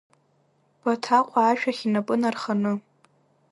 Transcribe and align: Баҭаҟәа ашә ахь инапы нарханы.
Баҭаҟәа 0.81 1.41
ашә 1.49 1.65
ахь 1.69 1.81
инапы 1.87 2.15
нарханы. 2.21 2.73